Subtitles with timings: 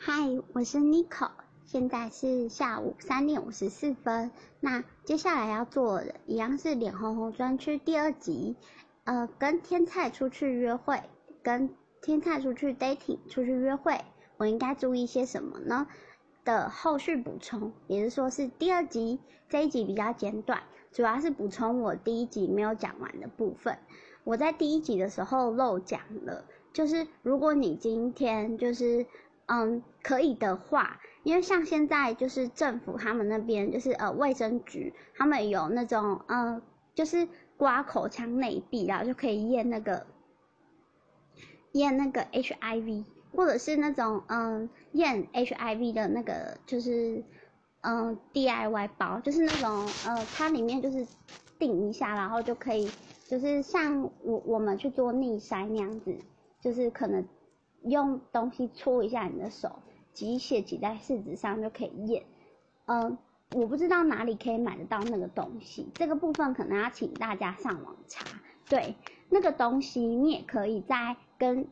[0.00, 0.12] 嗨，
[0.52, 1.28] 我是 Nico，
[1.66, 4.30] 现在是下午三点五十四分。
[4.60, 8.54] 那接下来要做的一样是脸红红专区第二集，
[9.02, 11.02] 呃，跟天菜出去约会，
[11.42, 14.00] 跟天菜出去 dating 出去约会，
[14.36, 15.88] 我应该注意些什么呢？
[16.44, 19.18] 的后续补充，也就是说是第二集
[19.48, 20.62] 这一集比较简短，
[20.92, 23.76] 主要是补充我第一集没有讲完的部分。
[24.22, 29.04] 我在第一集的时候漏讲了，就是如果你今天就是
[29.48, 36.62] 嗯可以的话，因为像现在就是政府他们那边就是呃卫生局他们有那种嗯
[36.94, 40.06] 就是刮口腔内壁，然后就可以验那个
[41.72, 47.22] 验那个 HIV，或者是那种嗯验 HIV 的那个就是
[47.82, 51.06] 嗯 DIY 包，就是那种呃它里面就是
[51.58, 52.90] 定一下，然后就可以。
[53.28, 56.16] 就是像我我们去做逆筛那样子，
[56.62, 57.22] 就是可能
[57.82, 59.80] 用东西搓一下你的手，
[60.12, 62.24] 挤血挤在试纸上就可以验。
[62.86, 63.18] 嗯，
[63.54, 68.24] 我不知道哪里可以买得到那个东西，这个部分可能要请大家上网查。
[68.68, 68.94] 对，
[69.28, 71.66] 那个东西你也可以在跟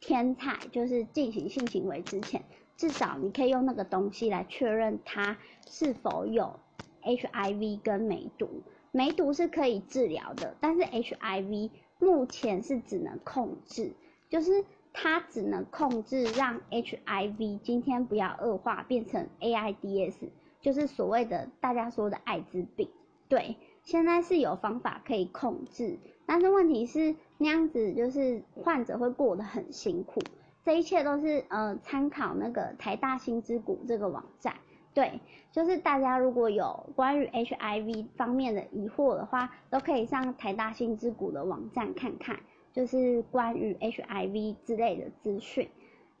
[0.00, 2.42] 天才就是进行性行为之前，
[2.76, 6.58] 至少你可以用那个东西来确认它是否有
[7.02, 8.62] HIV 跟梅毒。
[8.92, 11.70] 梅毒是可以治疗的，但是 HIV
[12.00, 13.92] 目前是只能控制，
[14.28, 22.88] 就是它只能控制让 HIV 今天不要恶化变成 AIDS，就是所谓的大家说的艾滋病。
[23.28, 30.20] 对，现在是有方法可以控制，但是问题是那样子就是患者会过得很辛苦。
[30.64, 34.56] 这一切都是呃参考那个台大新之谷这个网站。
[34.92, 35.20] 对，
[35.52, 42.40] 就是大家如果有关于 HIV 方面的疑惑的话，都可以上台大心之谷的网站看看，
[42.72, 45.68] 就是关于 HIV 之类的资讯。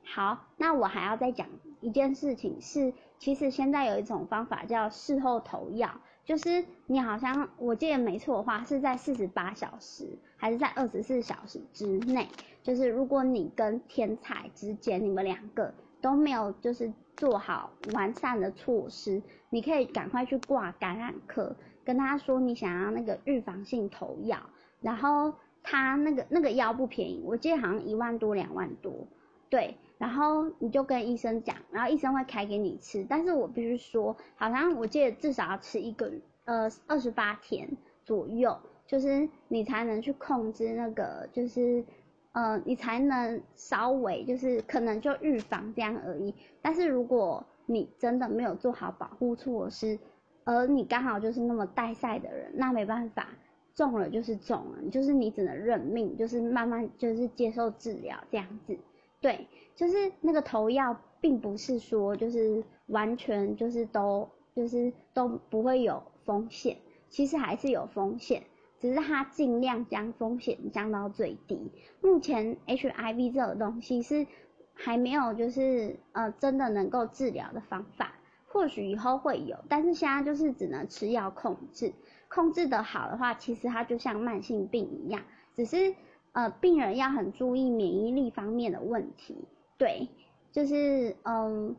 [0.04, 1.48] 好，那我还要再讲
[1.80, 5.90] 一件事情是，其实现在有一种方法叫事后投药，
[6.24, 12.28] 就是你好像我记得没错的话，是在四十八小时还是在二十四小时之内，
[12.62, 15.74] 就是如果你跟天才之间你们两个。
[16.00, 24.38] 都没有就是做好完善的措施，你可以赶快去挂感染科，跟他说你想要那个预防性投药，
[24.80, 29.06] 然后他那个那个药不便宜，我记得好像一万多两万多，
[29.48, 36.10] 对，然后你就跟医生讲，然后医生会开给你吃，但是我必须说，好像我记得至少要吃一个
[36.44, 37.68] 呃二十八天
[38.04, 41.84] 左右，就是你才能去控制那个就是。
[42.32, 46.34] 呃，你才能稍微就是可能就预防这样而已。
[46.62, 49.98] 但是如果你真的没有做好保护措施，
[50.44, 53.28] 而你刚好就是那么带赛的人，那没办法，
[53.74, 58.76] 中了就是中了，就是你只能认命，就是慢慢就是接受治疗这样子。
[59.20, 66.76] 对，就是那个投药，并不是说就是完全就是都就是都不会有风险，
[67.08, 68.42] 其实还是有风险。
[68.80, 71.70] 只是它尽量将风险降到最低。
[72.00, 74.26] 目前 HIV 这个东西是
[74.72, 78.14] 还没有，就是呃真的能够治疗的方法。
[78.46, 81.92] 或许以后会有，但是现在就是只能吃药控制。
[82.28, 85.22] 控制的好的话，其实它就像慢性病一样，
[85.54, 85.94] 只是
[86.32, 89.36] 呃病人要很注意免疫力方面的问题。
[89.76, 90.08] 对，
[90.50, 91.76] 就是嗯，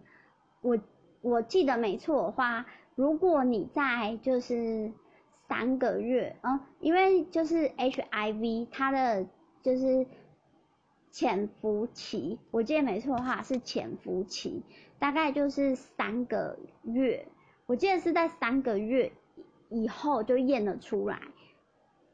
[0.61, 0.77] 我
[1.21, 4.93] 我记得没错的话，如果你在就是。
[5.51, 9.27] 三个月，嗯，因为就是 HIV 它的
[9.61, 10.07] 就是
[11.11, 14.63] 潜伏期，我记得没错的话是潜伏期，
[14.97, 17.27] 大概就是三个月，
[17.65, 19.11] 我记得是在三个月
[19.67, 21.19] 以后就验了出来，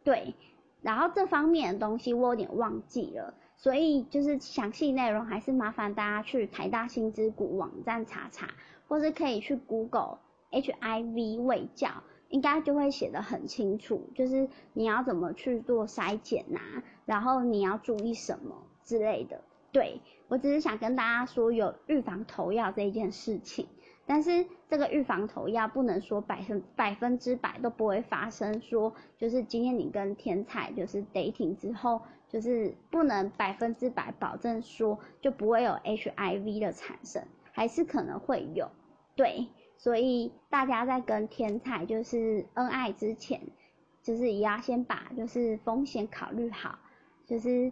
[0.03, 0.33] 对，
[0.81, 8.49] 然后这方面的东西我有点忘记了，所以就是详细内容还是麻烦大家去台大新之谷网站查查，
[8.87, 10.17] 或是可以去 Google
[10.49, 12.01] HIV 卫教。
[12.29, 16.59] 应该就会写的很清楚，就是你要怎么去做筛检呐，
[17.05, 19.41] 然后你要注意什么之类的。
[19.71, 23.67] 对我只是想跟大家说有预防投药这一件事情，
[24.05, 38.69] 但是这个预防投药不能说百分百分之百都不会发生，说就是今天你跟天才就是 dating 之后，就是不能百分之百保证说就不会有 HIV 的产生，还是可能会有。
[39.15, 39.47] 对。
[39.79, 43.39] 所以大家在跟天才就是恩爱之前，
[44.01, 46.79] 就是也要先把就是风险考虑好。
[47.27, 47.71] 就是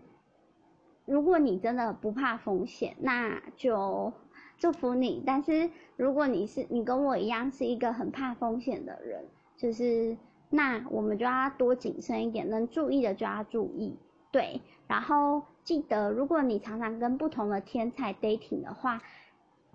[1.06, 4.14] 如果你真的不怕风险，那就
[4.60, 5.24] 祝福你。
[5.26, 9.26] 但是如果你是你跟我一样是一个很怕风险的人，
[9.58, 10.16] 就是
[10.52, 13.98] 那我们就要多谨慎一点，能注意的就要注意。
[14.32, 19.02] 对，然后记得如果你常常跟不同的天才 dating 的话。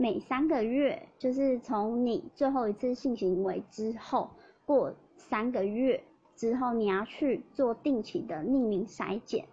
[0.01, 4.31] 每三个月，就是从你最后一次性行为之后
[4.65, 6.03] 过三个月
[6.35, 9.45] 之后，你要去做定期的匿名筛检，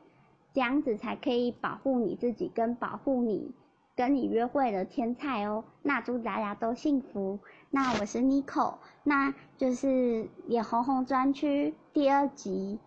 [0.53, 3.51] 这样子才可以保护你自己跟保护你
[3.93, 5.65] 跟你约会的天菜哦。
[5.83, 7.39] 那祝大家都幸福。
[7.69, 12.79] 那我是 n i c o 那就是脸红红专区第二集，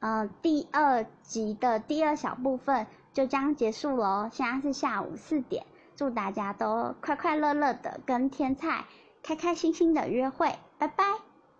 [0.00, 4.30] 呃，第二集的第二小部分就将结束了哦。
[4.30, 5.64] 现在是下午四点，
[5.96, 8.84] 祝大家都快快乐乐的跟天菜
[9.22, 11.21] 开开心心的约会，拜拜。